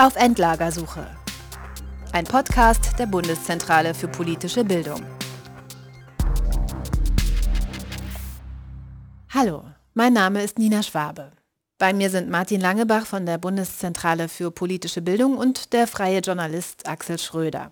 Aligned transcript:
Auf 0.00 0.16
Endlagersuche. 0.16 1.06
Ein 2.12 2.24
Podcast 2.24 2.98
der 2.98 3.04
Bundeszentrale 3.04 3.92
für 3.92 4.08
politische 4.08 4.64
Bildung. 4.64 5.02
Hallo, 9.28 9.62
mein 9.92 10.14
Name 10.14 10.42
ist 10.42 10.58
Nina 10.58 10.82
Schwabe. 10.82 11.32
Bei 11.76 11.92
mir 11.92 12.08
sind 12.08 12.30
Martin 12.30 12.62
Langebach 12.62 13.04
von 13.04 13.26
der 13.26 13.36
Bundeszentrale 13.36 14.30
für 14.30 14.50
politische 14.50 15.02
Bildung 15.02 15.36
und 15.36 15.74
der 15.74 15.86
freie 15.86 16.20
Journalist 16.20 16.88
Axel 16.88 17.18
Schröder. 17.18 17.70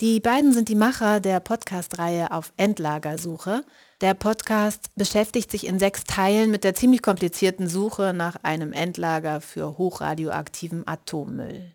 Die 0.00 0.18
beiden 0.18 0.52
sind 0.52 0.68
die 0.68 0.74
Macher 0.74 1.20
der 1.20 1.38
Podcast-Reihe 1.38 2.32
auf 2.32 2.52
Endlagersuche. 2.56 3.64
Der 4.00 4.14
Podcast 4.14 4.94
beschäftigt 4.94 5.50
sich 5.50 5.66
in 5.66 5.80
sechs 5.80 6.04
Teilen 6.04 6.52
mit 6.52 6.62
der 6.62 6.72
ziemlich 6.72 7.02
komplizierten 7.02 7.66
Suche 7.66 8.12
nach 8.14 8.36
einem 8.44 8.72
Endlager 8.72 9.40
für 9.40 9.76
hochradioaktiven 9.76 10.86
Atommüll. 10.86 11.72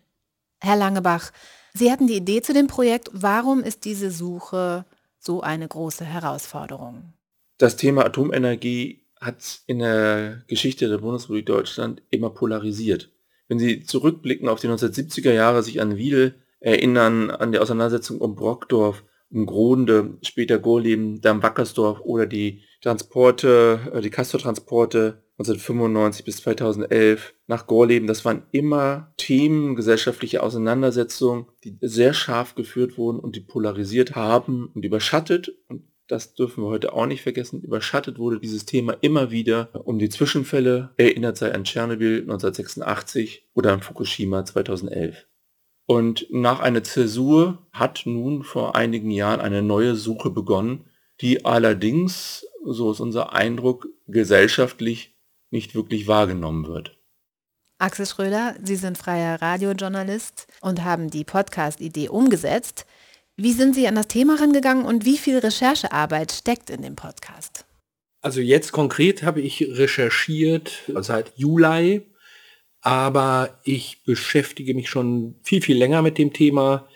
Herr 0.58 0.76
Langebach, 0.76 1.32
Sie 1.74 1.92
hatten 1.92 2.06
die 2.06 2.16
Idee 2.16 2.40
zu 2.40 2.54
dem 2.54 2.66
Projekt. 2.66 3.10
Warum 3.12 3.62
ist 3.62 3.84
diese 3.84 4.10
Suche 4.10 4.86
so 5.18 5.42
eine 5.42 5.68
große 5.68 6.06
Herausforderung? 6.06 7.12
Das 7.58 7.76
Thema 7.76 8.06
Atomenergie 8.06 9.04
hat 9.20 9.60
in 9.66 9.80
der 9.80 10.44
Geschichte 10.46 10.88
der 10.88 10.98
Bundesrepublik 10.98 11.44
Deutschland 11.44 12.00
immer 12.08 12.30
polarisiert. 12.30 13.10
Wenn 13.48 13.58
Sie 13.58 13.82
zurückblicken 13.82 14.48
auf 14.48 14.60
die 14.60 14.68
1970er 14.68 15.32
Jahre, 15.32 15.62
sich 15.62 15.82
an 15.82 15.98
Wiedel 15.98 16.36
erinnern 16.60 17.30
an 17.30 17.52
die 17.52 17.58
Auseinandersetzung 17.58 18.18
um 18.18 18.34
Brockdorf, 18.34 19.02
um 19.34 19.46
Gronde, 19.46 20.18
später 20.22 20.58
Gorleben, 20.58 21.20
dann 21.20 21.42
Wackersdorf 21.42 22.00
oder 22.00 22.26
die 22.26 22.62
Transporte, 22.80 23.80
äh, 23.92 24.00
die 24.00 24.10
Castor-Transporte 24.10 25.24
1995 25.38 26.24
bis 26.24 26.36
2011 26.36 27.34
nach 27.48 27.66
Gorleben. 27.66 28.06
Das 28.06 28.24
waren 28.24 28.44
immer 28.52 29.12
Themen, 29.16 29.74
gesellschaftliche 29.74 30.42
Auseinandersetzungen, 30.42 31.46
die 31.64 31.76
sehr 31.80 32.14
scharf 32.14 32.54
geführt 32.54 32.96
wurden 32.96 33.18
und 33.18 33.34
die 33.34 33.40
polarisiert 33.40 34.14
haben 34.14 34.70
und 34.74 34.84
überschattet. 34.84 35.52
Und 35.68 35.82
das 36.06 36.34
dürfen 36.34 36.62
wir 36.62 36.68
heute 36.68 36.92
auch 36.92 37.06
nicht 37.06 37.22
vergessen, 37.22 37.62
überschattet 37.62 38.18
wurde 38.18 38.38
dieses 38.38 38.66
Thema 38.66 38.92
immer 39.00 39.30
wieder 39.30 39.70
um 39.84 39.98
die 39.98 40.10
Zwischenfälle, 40.10 40.90
erinnert 40.96 41.36
sei 41.36 41.52
an 41.52 41.64
Tschernobyl 41.64 42.20
1986 42.20 43.48
oder 43.54 43.72
an 43.72 43.80
Fukushima 43.80 44.44
2011. 44.44 45.26
Und 45.86 46.26
nach 46.30 46.60
einer 46.60 46.84
Zäsur 46.84 47.63
hat 47.74 48.02
nun 48.06 48.44
vor 48.44 48.76
einigen 48.76 49.10
Jahren 49.10 49.40
eine 49.40 49.60
neue 49.60 49.96
Suche 49.96 50.30
begonnen, 50.30 50.86
die 51.20 51.44
allerdings, 51.44 52.46
so 52.64 52.92
ist 52.92 53.00
unser 53.00 53.32
Eindruck, 53.32 53.88
gesellschaftlich 54.06 55.14
nicht 55.50 55.74
wirklich 55.74 56.06
wahrgenommen 56.06 56.66
wird. 56.66 56.96
Axel 57.78 58.06
Schröder, 58.06 58.54
Sie 58.62 58.76
sind 58.76 58.96
freier 58.96 59.42
Radiojournalist 59.42 60.46
und 60.60 60.84
haben 60.84 61.10
die 61.10 61.24
Podcast-Idee 61.24 62.08
umgesetzt. 62.08 62.86
Wie 63.36 63.52
sind 63.52 63.74
Sie 63.74 63.88
an 63.88 63.96
das 63.96 64.06
Thema 64.06 64.36
rangegangen 64.40 64.84
und 64.84 65.04
wie 65.04 65.18
viel 65.18 65.38
Recherchearbeit 65.38 66.30
steckt 66.30 66.70
in 66.70 66.82
dem 66.82 66.94
Podcast? 66.94 67.66
Also 68.22 68.40
jetzt 68.40 68.70
konkret 68.70 69.24
habe 69.24 69.40
ich 69.40 69.60
recherchiert 69.76 70.84
seit 70.86 71.36
Juli 71.36 72.06
aber 72.84 73.58
ich 73.64 74.02
beschäftige 74.04 74.74
mich 74.74 74.90
schon 74.90 75.36
viel, 75.42 75.62
viel 75.62 75.78
länger 75.78 76.02
mit 76.02 76.18
dem 76.18 76.34
Thema. 76.34 76.86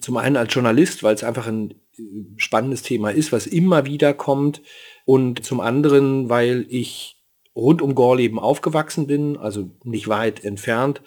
Zum 0.00 0.16
einen 0.16 0.36
als 0.36 0.52
Journalist, 0.52 1.02
weil 1.02 1.14
es 1.14 1.24
einfach 1.24 1.46
ein 1.46 1.72
äh, 1.96 2.02
spannendes 2.36 2.82
Thema 2.82 3.10
ist, 3.10 3.32
was 3.32 3.46
immer 3.46 3.86
wieder 3.86 4.14
kommt. 4.14 4.62
Und 5.04 5.44
zum 5.44 5.60
anderen, 5.60 6.28
weil 6.28 6.66
ich 6.68 7.16
rund 7.54 7.80
um 7.80 7.94
Gorleben 7.94 8.38
aufgewachsen 8.38 9.06
bin, 9.06 9.36
also 9.36 9.70
nicht 9.84 10.08
weit 10.08 10.44
entfernt 10.44 11.00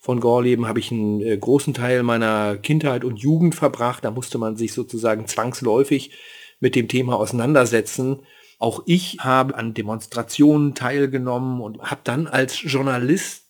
von 0.00 0.18
Gorleben 0.18 0.66
habe 0.66 0.80
ich 0.80 0.90
einen 0.90 1.20
äh, 1.20 1.36
großen 1.36 1.74
Teil 1.74 2.02
meiner 2.02 2.56
Kindheit 2.56 3.04
und 3.04 3.18
Jugend 3.18 3.54
verbracht. 3.54 4.02
Da 4.04 4.10
musste 4.10 4.38
man 4.38 4.56
sich 4.56 4.72
sozusagen 4.72 5.26
zwangsläufig 5.26 6.12
mit 6.58 6.74
dem 6.74 6.88
Thema 6.88 7.16
auseinandersetzen. 7.16 8.22
Auch 8.58 8.82
ich 8.86 9.18
habe 9.20 9.54
an 9.54 9.74
Demonstrationen 9.74 10.74
teilgenommen 10.74 11.60
und 11.60 11.82
habe 11.82 12.00
dann 12.04 12.26
als 12.26 12.62
Journalist 12.62 13.44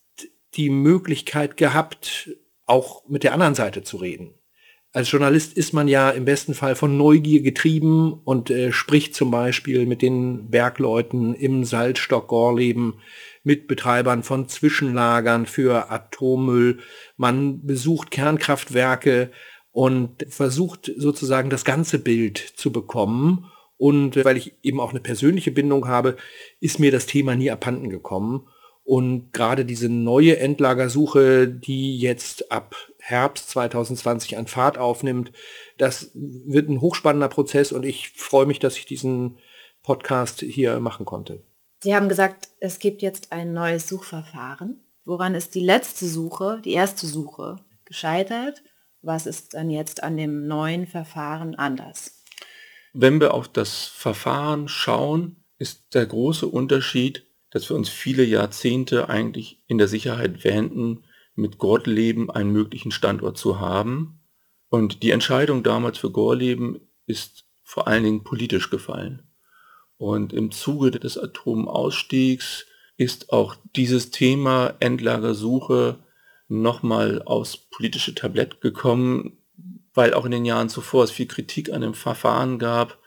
die 0.54 0.70
Möglichkeit 0.70 1.56
gehabt, 1.56 2.30
auch 2.66 3.08
mit 3.08 3.22
der 3.22 3.32
anderen 3.32 3.54
Seite 3.54 3.82
zu 3.82 3.96
reden. 3.98 4.34
Als 4.92 5.12
Journalist 5.12 5.56
ist 5.56 5.72
man 5.72 5.86
ja 5.86 6.10
im 6.10 6.24
besten 6.24 6.52
Fall 6.52 6.74
von 6.74 6.96
Neugier 6.96 7.42
getrieben 7.42 8.12
und 8.24 8.50
äh, 8.50 8.72
spricht 8.72 9.14
zum 9.14 9.30
Beispiel 9.30 9.86
mit 9.86 10.02
den 10.02 10.50
Bergleuten 10.50 11.32
im 11.34 11.64
Salzstock 11.64 12.26
Gorleben, 12.26 12.94
mit 13.44 13.68
Betreibern 13.68 14.24
von 14.24 14.48
Zwischenlagern 14.48 15.46
für 15.46 15.92
Atommüll. 15.92 16.80
Man 17.16 17.64
besucht 17.64 18.10
Kernkraftwerke 18.10 19.30
und 19.70 20.26
versucht 20.28 20.90
sozusagen 20.96 21.50
das 21.50 21.64
ganze 21.64 22.00
Bild 22.00 22.38
zu 22.38 22.72
bekommen. 22.72 23.46
Und 23.76 24.16
äh, 24.16 24.24
weil 24.24 24.36
ich 24.36 24.54
eben 24.64 24.80
auch 24.80 24.90
eine 24.90 25.00
persönliche 25.00 25.52
Bindung 25.52 25.86
habe, 25.86 26.16
ist 26.58 26.80
mir 26.80 26.90
das 26.90 27.06
Thema 27.06 27.36
nie 27.36 27.52
abhanden 27.52 27.90
gekommen. 27.90 28.48
Und 28.82 29.32
gerade 29.32 29.64
diese 29.64 29.88
neue 29.88 30.38
Endlagersuche, 30.38 31.46
die 31.46 31.96
jetzt 31.96 32.50
ab 32.50 32.74
Herbst 33.10 33.50
2020 33.50 34.38
an 34.38 34.46
Fahrt 34.46 34.78
aufnimmt, 34.78 35.32
das 35.78 36.10
wird 36.14 36.68
ein 36.68 36.80
hochspannender 36.80 37.28
Prozess 37.28 37.72
und 37.72 37.84
ich 37.84 38.10
freue 38.10 38.46
mich, 38.46 38.58
dass 38.58 38.76
ich 38.76 38.86
diesen 38.86 39.38
Podcast 39.82 40.40
hier 40.40 40.78
machen 40.80 41.06
konnte. 41.06 41.42
Sie 41.82 41.94
haben 41.94 42.08
gesagt, 42.08 42.48
es 42.60 42.78
gibt 42.78 43.02
jetzt 43.02 43.32
ein 43.32 43.52
neues 43.52 43.88
Suchverfahren. 43.88 44.84
Woran 45.04 45.34
ist 45.34 45.54
die 45.54 45.64
letzte 45.64 46.06
Suche, 46.06 46.60
die 46.64 46.72
erste 46.72 47.06
Suche 47.06 47.56
gescheitert? 47.86 48.62
Was 49.02 49.26
ist 49.26 49.54
dann 49.54 49.70
jetzt 49.70 50.02
an 50.02 50.16
dem 50.16 50.46
neuen 50.46 50.86
Verfahren 50.86 51.54
anders? 51.54 52.22
Wenn 52.92 53.20
wir 53.20 53.32
auf 53.34 53.48
das 53.48 53.84
Verfahren 53.84 54.68
schauen, 54.68 55.42
ist 55.58 55.94
der 55.94 56.06
große 56.06 56.46
Unterschied, 56.46 57.26
dass 57.50 57.68
wir 57.68 57.76
uns 57.76 57.88
viele 57.88 58.24
Jahrzehnte 58.24 59.08
eigentlich 59.08 59.62
in 59.66 59.78
der 59.78 59.88
Sicherheit 59.88 60.44
wähnten, 60.44 61.04
mit 61.34 61.58
Gorleben 61.58 62.30
einen 62.30 62.52
möglichen 62.52 62.90
Standort 62.90 63.38
zu 63.38 63.60
haben. 63.60 64.20
Und 64.68 65.02
die 65.02 65.10
Entscheidung 65.10 65.62
damals 65.62 65.98
für 65.98 66.10
Gorleben 66.10 66.80
ist 67.06 67.46
vor 67.64 67.86
allen 67.86 68.04
Dingen 68.04 68.24
politisch 68.24 68.70
gefallen. 68.70 69.22
Und 69.96 70.32
im 70.32 70.50
Zuge 70.50 70.90
des 70.90 71.18
Atomausstiegs 71.18 72.66
ist 72.96 73.32
auch 73.32 73.56
dieses 73.76 74.10
Thema 74.10 74.74
Endlagersuche 74.80 75.98
nochmal 76.48 77.22
aufs 77.22 77.56
politische 77.56 78.14
Tablett 78.14 78.60
gekommen, 78.60 79.38
weil 79.94 80.14
auch 80.14 80.24
in 80.24 80.30
den 80.30 80.44
Jahren 80.44 80.68
zuvor 80.68 81.04
es 81.04 81.10
viel 81.10 81.26
Kritik 81.26 81.72
an 81.72 81.80
dem 81.80 81.94
Verfahren 81.94 82.58
gab 82.58 82.98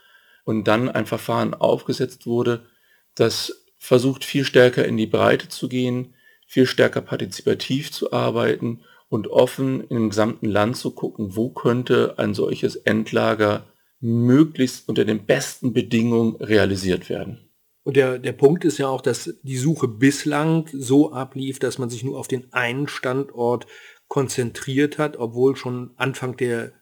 und 0.44 0.64
dann 0.64 0.88
ein 0.88 1.06
Verfahren 1.06 1.54
aufgesetzt 1.54 2.26
wurde, 2.26 2.66
das 3.14 3.64
versucht 3.78 4.24
viel 4.24 4.44
stärker 4.44 4.84
in 4.84 4.96
die 4.96 5.06
Breite 5.06 5.48
zu 5.48 5.68
gehen, 5.68 6.13
viel 6.46 6.66
stärker 6.66 7.00
partizipativ 7.00 7.92
zu 7.92 8.12
arbeiten 8.12 8.82
und 9.08 9.28
offen 9.28 9.86
im 9.88 10.10
gesamten 10.10 10.46
Land 10.46 10.76
zu 10.76 10.90
gucken, 10.90 11.36
wo 11.36 11.50
könnte 11.50 12.14
ein 12.18 12.34
solches 12.34 12.76
Endlager 12.76 13.66
möglichst 14.00 14.88
unter 14.88 15.04
den 15.04 15.24
besten 15.24 15.72
Bedingungen 15.72 16.36
realisiert 16.36 17.08
werden. 17.08 17.48
Und 17.84 17.96
der, 17.96 18.18
der 18.18 18.32
Punkt 18.32 18.64
ist 18.64 18.78
ja 18.78 18.88
auch, 18.88 19.02
dass 19.02 19.34
die 19.42 19.56
Suche 19.56 19.88
bislang 19.88 20.68
so 20.72 21.12
ablief, 21.12 21.58
dass 21.58 21.78
man 21.78 21.90
sich 21.90 22.02
nur 22.02 22.18
auf 22.18 22.28
den 22.28 22.52
einen 22.52 22.88
Standort 22.88 23.66
konzentriert 24.08 24.98
hat, 24.98 25.16
obwohl 25.18 25.54
schon 25.56 25.92
Anfang 25.96 26.36
der 26.36 26.72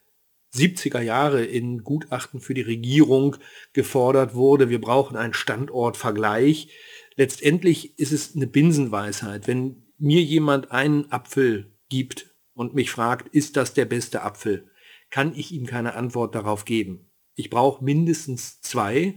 70er 0.54 1.00
Jahre 1.00 1.44
in 1.44 1.82
Gutachten 1.82 2.40
für 2.40 2.54
die 2.54 2.62
Regierung 2.62 3.36
gefordert 3.72 4.34
wurde, 4.34 4.68
wir 4.68 4.80
brauchen 4.80 5.16
einen 5.16 5.34
Standortvergleich 5.34 6.68
letztendlich 7.16 7.98
ist 7.98 8.12
es 8.12 8.34
eine 8.34 8.46
Binsenweisheit. 8.46 9.46
Wenn 9.46 9.82
mir 9.98 10.22
jemand 10.22 10.70
einen 10.70 11.10
Apfel 11.12 11.72
gibt 11.88 12.34
und 12.54 12.74
mich 12.74 12.90
fragt, 12.90 13.28
ist 13.34 13.56
das 13.56 13.74
der 13.74 13.84
beste 13.84 14.22
Apfel, 14.22 14.70
kann 15.10 15.34
ich 15.36 15.52
ihm 15.52 15.66
keine 15.66 15.94
Antwort 15.94 16.34
darauf 16.34 16.64
geben. 16.64 17.10
Ich 17.34 17.50
brauche 17.50 17.84
mindestens 17.84 18.60
zwei. 18.60 19.16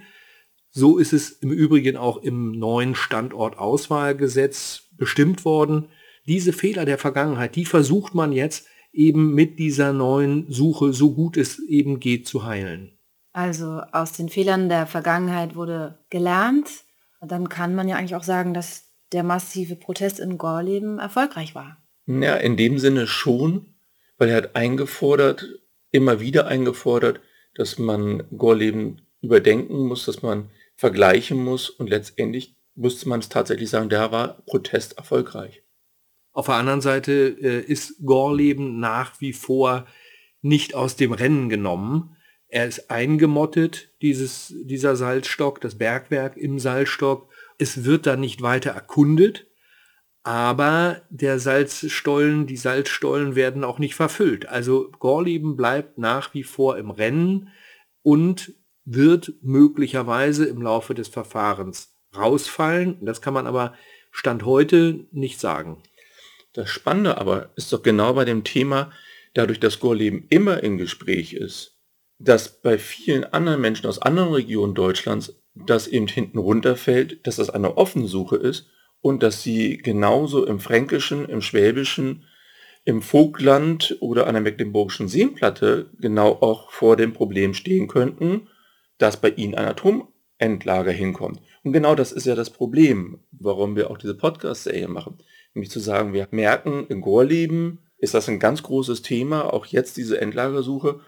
So 0.72 0.98
ist 0.98 1.14
es 1.14 1.32
im 1.32 1.52
Übrigen 1.52 1.98
auch 1.98 2.18
im 2.18 2.52
neuen 2.52 2.96
Standortauswahlgesetz 2.96 4.90
bestimmt 4.92 5.46
worden. 5.46 5.90
Diese 6.28 6.54
Fehler 6.54 6.86
der 6.86 6.98
Vergangenheit, 6.98 7.56
die 7.56 7.66
versucht 7.66 8.14
man 8.14 8.32
jetzt 8.32 8.68
eben 8.92 9.34
mit 9.34 9.60
dieser 9.60 9.94
neuen 9.94 10.52
Suche 10.52 10.94
so 10.94 11.14
gut 11.14 11.38
es 11.38 11.60
eben 11.60 12.00
geht 12.00 12.28
zu 12.28 12.46
heilen. 12.46 12.98
Also 13.34 13.82
aus 13.92 14.14
den 14.14 14.30
Fehlern 14.30 14.70
der 14.70 14.88
Vergangenheit 14.88 15.56
wurde 15.56 16.00
gelernt, 16.10 16.85
dann 17.26 17.50
kann 17.50 17.76
man 17.76 17.88
ja 17.88 17.96
eigentlich 17.96 18.16
auch 18.16 18.24
sagen, 18.24 18.54
dass 18.54 18.92
der 19.12 19.24
massive 19.24 19.76
Protest 19.76 20.20
in 20.20 20.38
Gorleben 20.38 21.00
erfolgreich 21.00 21.56
war. 21.56 21.78
Ja, 22.08 22.36
in 22.36 22.58
dem 22.58 22.80
Sinne 22.80 23.08
schon, 23.08 23.76
weil 24.18 24.30
er 24.30 24.38
hat 24.38 24.56
eingefordert, 24.56 25.48
immer 25.92 26.20
wieder 26.20 26.48
eingefordert, 26.48 27.22
dass 27.56 27.80
man 27.80 28.24
Gorleben 28.38 29.02
überdenken 29.22 29.88
muss, 29.88 30.06
dass 30.06 30.22
man 30.22 30.50
vergleichen 30.76 31.44
muss 31.44 31.70
und 31.70 31.90
letztendlich 31.90 32.56
müsste 32.76 33.08
man 33.10 33.22
es 33.22 33.30
tatsächlich 33.30 33.70
sagen, 33.70 33.90
da 33.90 34.12
war 34.12 34.42
Protest 34.46 34.98
erfolgreich. 34.98 35.64
Auf 36.34 36.48
der 36.48 36.56
anderen 36.56 36.82
Seite 36.82 37.36
äh, 37.42 37.62
ist 37.62 38.06
Gorleben 38.06 38.80
nach 38.80 39.22
wie 39.22 39.32
vor 39.32 39.88
nicht 40.42 40.76
aus 40.76 40.98
dem 40.98 41.14
Rennen 41.14 41.48
genommen. 41.48 42.18
Er 42.56 42.68
ist 42.68 42.90
eingemottet, 42.90 43.90
dieses, 44.02 44.54
dieser 44.56 44.96
Salzstock, 44.96 45.60
das 45.60 45.78
Bergwerk 45.78 46.38
im 46.38 46.58
Salzstock. 46.58 47.30
Es 47.58 47.84
wird 47.84 48.06
da 48.06 48.16
nicht 48.16 48.42
weiter 48.42 48.72
erkundet, 48.72 49.48
aber 50.24 51.02
der 51.10 51.40
Salzstollen, 51.40 52.48
die 52.48 52.56
Salzstollen 52.56 53.36
werden 53.36 53.66
auch 53.66 53.78
nicht 53.78 53.96
verfüllt. 53.96 54.48
Also 54.48 54.90
Gorleben 55.00 55.58
bleibt 55.58 55.98
nach 55.98 56.34
wie 56.34 56.44
vor 56.44 56.78
im 56.78 56.92
Rennen 56.92 57.50
und 58.04 58.54
wird 58.86 59.34
möglicherweise 59.42 60.46
im 60.46 60.62
Laufe 60.62 60.94
des 60.94 61.10
Verfahrens 61.10 61.94
rausfallen. 62.16 63.00
Das 63.02 63.22
kann 63.22 63.34
man 63.34 63.48
aber 63.48 63.74
Stand 64.12 64.46
heute 64.46 65.08
nicht 65.12 65.42
sagen. 65.42 65.84
Das 66.54 66.70
Spannende 66.70 67.18
aber 67.18 67.50
ist 67.58 67.74
doch 67.74 67.84
genau 67.84 68.14
bei 68.14 68.24
dem 68.24 68.46
Thema, 68.46 68.94
dadurch, 69.34 69.60
dass 69.60 69.82
Gorleben 69.82 70.26
immer 70.30 70.64
im 70.64 70.78
Gespräch 70.78 71.34
ist, 71.34 71.75
dass 72.20 72.62
bei 72.62 72.78
vielen 72.78 73.24
anderen 73.26 73.62
Menschen 73.62 73.88
aus 73.88 74.00
anderen 74.00 74.34
Regionen 74.34 74.74
Deutschlands 74.74 75.36
das 75.54 75.88
eben 75.88 76.08
hinten 76.08 76.38
runterfällt, 76.38 77.26
dass 77.28 77.38
das 77.38 77.50
eine 77.50 77.78
offene 77.78 78.08
Suche 78.08 78.36
ist 78.38 78.68
und 79.02 79.24
dass 79.24 79.44
sie 79.44 79.78
genauso 79.78 80.46
im 80.46 80.60
Fränkischen, 80.60 81.26
im 81.30 81.42
Schwäbischen, 81.42 82.26
im 82.86 83.02
Vogtland 83.02 83.98
oder 84.00 84.28
an 84.28 84.34
der 84.34 84.44
Mecklenburgischen 84.44 85.08
Seenplatte 85.08 85.90
genau 86.00 86.34
auch 86.34 86.72
vor 86.72 86.96
dem 86.96 87.14
Problem 87.14 87.54
stehen 87.54 87.88
könnten, 87.88 88.48
dass 88.98 89.18
bei 89.18 89.30
ihnen 89.30 89.56
ein 89.56 89.66
Atomendlager 89.66 90.92
hinkommt. 90.92 91.42
Und 91.64 91.74
genau 91.74 91.96
das 91.96 92.12
ist 92.12 92.26
ja 92.26 92.36
das 92.36 92.52
Problem, 92.52 93.20
warum 93.32 93.76
wir 93.76 93.90
auch 93.90 93.98
diese 93.98 94.16
Podcast-Serie 94.16 94.88
machen. 94.88 95.18
Nämlich 95.54 95.72
zu 95.72 95.80
sagen, 95.80 96.14
wir 96.14 96.28
merken, 96.32 96.86
in 96.88 97.02
Gorleben 97.02 97.80
ist 97.98 98.14
das 98.14 98.30
ein 98.30 98.40
ganz 98.40 98.62
großes 98.62 99.02
Thema, 99.02 99.52
auch 99.54 99.66
jetzt 99.66 99.98
diese 99.98 100.22
Endlagersuche. 100.22 101.00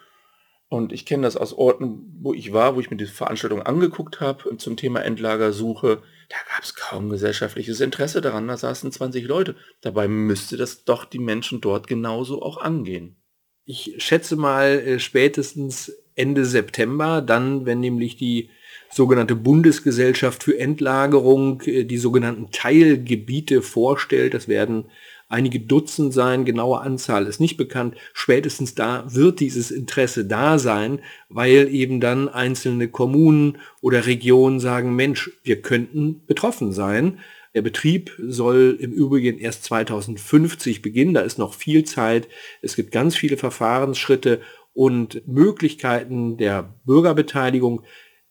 Und 0.70 0.92
ich 0.92 1.06
kenne 1.06 1.24
das 1.24 1.38
aus 1.38 1.54
Orten, 1.54 2.18
wo 2.20 2.34
ich 2.34 2.52
war, 2.52 2.76
wo 2.76 2.82
ich 2.82 2.92
mir 2.92 2.98
die 2.98 3.06
Veranstaltung 3.06 3.62
angeguckt 3.62 4.20
habe 4.20 4.58
zum 4.58 4.76
Thema 4.76 5.00
Endlagersuche. 5.00 6.02
Da 6.30 6.36
gab 6.54 6.64
es 6.64 6.76
kaum 6.76 7.10
gesellschaftliches 7.10 7.80
Interesse 7.80 8.20
daran. 8.20 8.48
Da 8.48 8.58
saßen 8.58 8.92
20 8.92 9.26
Leute. 9.26 9.56
Dabei 9.82 10.10
müsste 10.10 10.58
das 10.58 10.84
doch 10.84 11.06
die 11.06 11.20
Menschen 11.20 11.62
dort 11.62 11.88
genauso 11.88 12.42
auch 12.42 12.58
angehen. 12.58 13.16
Ich 13.64 13.96
schätze 14.00 14.36
mal 14.36 14.80
äh, 14.80 15.00
spätestens 15.00 15.92
Ende 16.16 16.46
September, 16.46 17.22
dann, 17.22 17.66
wenn 17.66 17.80
nämlich 17.80 18.18
die 18.18 18.50
sogenannte 18.90 19.36
Bundesgesellschaft 19.36 20.44
für 20.44 20.58
Endlagerung 20.58 21.62
äh, 21.62 21.86
die 21.86 21.98
sogenannten 21.98 22.52
Teilgebiete 22.52 23.62
vorstellt. 23.62 24.34
Das 24.34 24.48
werden 24.48 24.86
einige 25.30 25.60
Dutzend 25.60 26.14
sein, 26.14 26.46
genaue 26.46 26.80
Anzahl 26.80 27.28
ist 27.28 27.40
nicht 27.40 27.58
bekannt. 27.58 27.96
Spätestens 28.14 28.76
da 28.76 29.04
wird 29.08 29.40
dieses 29.40 29.72
Interesse 29.72 30.26
da 30.26 30.60
sein, 30.60 31.00
weil 31.30 31.68
eben 31.74 32.00
dann 32.00 32.30
einzelne 32.30 32.88
Kommunen 32.88 33.58
oder 33.82 34.06
Regionen 34.06 34.60
sagen, 34.60 34.96
Mensch, 34.96 35.32
wir 35.44 35.62
könnten 35.62 36.26
betroffen 36.26 36.72
sein. 36.72 37.20
Der 37.56 37.62
Betrieb 37.62 38.12
soll 38.20 38.78
im 38.80 38.92
Übrigen 38.92 39.40
erst 39.40 39.64
2050 39.64 40.82
beginnen, 40.82 41.14
da 41.14 41.22
ist 41.22 41.40
noch 41.40 41.54
viel 41.54 41.84
Zeit. 41.86 42.28
Es 42.62 42.76
gibt 42.76 42.92
ganz 42.92 43.16
viele 43.16 43.38
Verfahrensschritte 43.38 44.42
und 44.74 45.28
Möglichkeiten 45.28 46.38
der 46.38 46.76
Bürgerbeteiligung, 46.86 47.82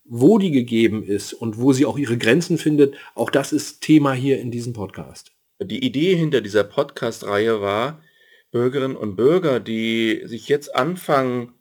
wo 0.05 0.39
die 0.39 0.53
gegeben 0.53 1.03
ist 1.03 1.33
und 1.33 1.59
wo 1.59 1.73
sie 1.73 1.87
auch 1.87 1.99
ihre 1.99 2.17
Grenzen 2.17 2.57
findet. 2.57 2.95
Auch 3.17 3.31
das 3.31 3.53
ist 3.53 3.81
Thema 3.81 4.13
hier 4.13 4.41
in 4.41 4.53
diesem 4.53 4.73
Podcast. 4.73 5.36
Die 5.61 5.85
Idee 5.85 6.15
hinter 6.15 6.41
dieser 6.41 6.65
Podcast-Reihe 6.65 7.61
war, 7.61 8.03
Bürgerinnen 8.51 8.97
und 8.97 9.17
Bürger, 9.17 9.61
die 9.61 10.23
sich 10.25 10.49
jetzt 10.49 10.75
anfangen, 10.75 11.53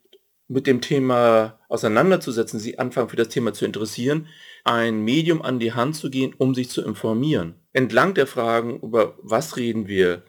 mit 0.48 0.68
dem 0.68 0.82
Thema 0.82 1.60
auseinanderzusetzen, 1.70 2.60
sie 2.60 2.78
anfangen 2.78 3.10
für 3.10 3.16
das 3.16 3.30
Thema 3.30 3.54
zu 3.54 3.66
interessieren, 3.66 4.28
ein 4.64 5.04
Medium 5.04 5.42
an 5.42 5.60
die 5.60 5.74
Hand 5.74 5.96
zu 5.96 6.10
gehen, 6.10 6.36
um 6.38 6.54
sich 6.54 6.70
zu 6.70 6.84
informieren. 6.84 7.56
Entlang 7.74 8.14
der 8.14 8.28
Fragen, 8.28 8.80
über 8.82 9.18
was 9.22 9.58
reden 9.58 9.88
wir, 9.88 10.24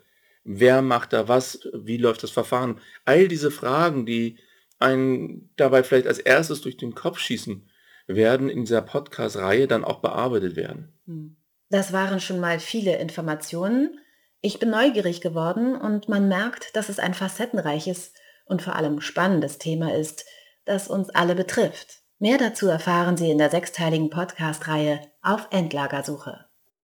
wer 0.45 0.81
macht 0.81 1.13
da 1.13 1.29
was, 1.29 1.69
wie 1.75 1.99
läuft 1.99 2.23
das 2.23 2.31
Verfahren, 2.31 2.81
all 3.05 3.29
diese 3.29 3.51
Fragen, 3.51 4.07
die 4.07 4.39
einen 4.79 5.51
dabei 5.57 5.83
vielleicht 5.83 6.07
als 6.07 6.19
erstes 6.19 6.61
durch 6.61 6.77
den 6.77 6.95
Kopf 6.95 7.19
schießen, 7.19 7.69
werden 8.07 8.49
in 8.49 8.61
dieser 8.61 8.83
Podcast-Reihe 8.83 9.67
dann 9.67 9.85
auch 9.85 10.01
bearbeitet 10.01 10.57
werden. 10.57 10.93
Hm. 11.07 11.37
Das 11.69 11.93
waren 11.93 12.21
schon 12.21 12.41
mal 12.41 12.61
viele 12.61 12.97
Informationen. 12.97 14.01
Ich 14.41 14.59
bin 14.59 14.71
neugierig 14.71 15.21
geworden 15.21 15.75
und 15.75 16.09
man 16.09 16.29
merkt, 16.29 16.77
dass 16.77 16.89
es 16.89 16.99
ein 16.99 17.15
facettenreiches 17.15 18.13
und 18.45 18.63
vor 18.63 18.77
allem 18.77 19.01
spannendes 19.01 19.59
Thema 19.59 19.95
ist, 19.95 20.25
das 20.65 20.89
uns 20.89 21.11
alle 21.11 21.35
betrifft. 21.35 22.03
Mehr 22.19 22.39
dazu 22.39 22.69
erfahren 22.69 23.17
Sie 23.17 23.31
in 23.31 23.39
der 23.39 23.51
sechsteiligen 23.51 24.09
Podcast-Reihe 24.09 25.01
auf 25.23 25.49
Endlagersuche. 25.51 26.46